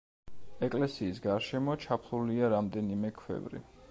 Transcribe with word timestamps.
ეკლესიის 0.67 1.19
გარშემო 1.25 1.77
ჩაფლულია 1.85 2.51
რამდენიმე 2.57 3.15
ქვევრი. 3.23 3.63